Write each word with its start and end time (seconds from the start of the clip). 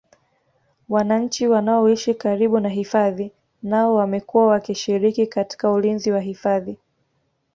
wananchi 0.89 1.47
wanaoishi 1.47 2.13
karibu 2.13 2.59
na 2.59 2.69
hifadhi 2.69 3.31
nao 3.63 3.95
wamekuwa 3.95 4.47
wakishiriki 4.47 5.27
katika 5.27 5.71
ulinzi 5.71 6.11
wa 6.11 6.19
hifadhi 6.19 6.77